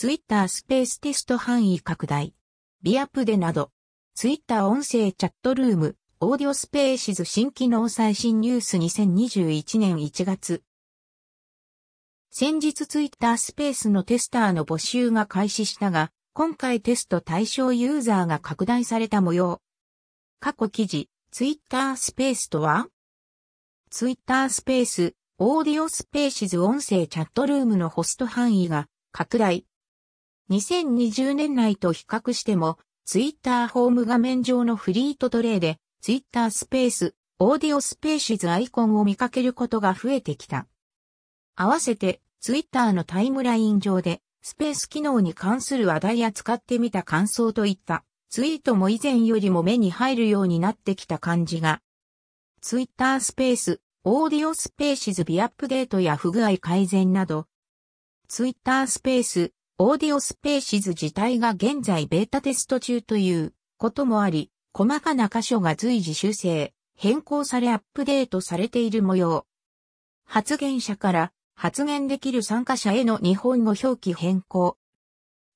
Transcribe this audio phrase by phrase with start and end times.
[0.00, 2.32] ツイッタースペーステスト範囲拡大。
[2.82, 3.72] ビアプデなど。
[4.14, 10.62] ツイッター音声チャットルーム、 Audio Spaces 新機能最新ニュース2021年1月。
[12.30, 19.60] 先日ツイッタースペースのテスターの募集が開始したが、今回テスト対象ユーザーが拡大された模様。
[20.38, 22.86] 過去記事、ツイッタースペースとは？
[23.90, 29.64] ツイッタースペース、 Audio Spaces 音声チャットルームのホスト範囲が拡大。
[30.50, 40.66] 2020年内と比較しても、ツイッターホーム画面上のフリートトレイで、ツイッタースペース、オーディオスペーシズアイコンを見かけることが増えてきた。
[41.54, 51.82] 合わせて、ツイッターのタイムライン上で、スペース機能に関する話題や使ってみた感想といったツイートも以前よりも目に入るようになってきた感じが。
[52.60, 57.46] ツイッタースペース、オーディオスペーシズビアップデートや不具合改善など、
[58.28, 69.46] ツイッタースペース、オーディオスペーシズ自体が現在ベータテスト中ということもあり、細かな箇所が随時修正、変更されアップデートされている模様。
[70.26, 74.76] 発言者から発言できる参加者への日本語表記変更。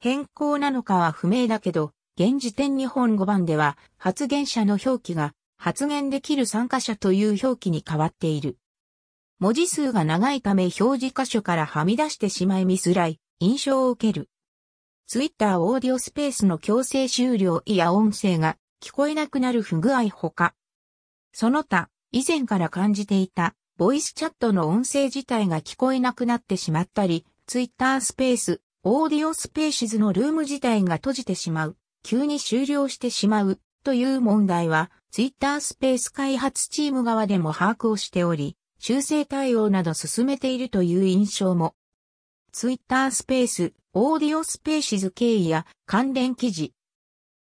[0.00, 8.58] 変更なのかは不明だけど、現時点日本語版では発言者の表記が発言できる参加者という表記に変わっている。
[9.38, 14.28] 文字数が長いため表示箇所からはみ出してしまい見づらい印象を受ける。
[15.06, 20.54] Twitter オーディオスペースの強制終了や音声が聞こえなくなる不具合ほか。
[21.32, 41.74] その他、以前から感じていたボイスチャットの音声自体が聞こえなくなってしまったり、Twitter スペース、 Audio Spaces のルーム自体が閉じてしまう、急に終了してしまうという問題は、ツイッタースペース開発チーム側でも把握をしており、修正対応など進めているという印象も。
[42.52, 46.74] ツイッタースペース、オーディオスペーシズ経緯や関連記事。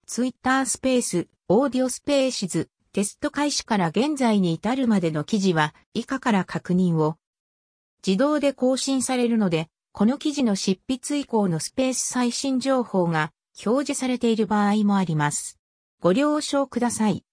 [0.07, 7.17] ツイッタースペース、オーディオスペーシズ、テスト開始から現在に至るまでの記事は以下から確認を。
[8.05, 13.31] 自動で更新されるので、この記事の執筆以降のスペース最新情報が
[13.65, 15.59] 表示されている場合もあります。
[15.99, 17.25] ご了承ください。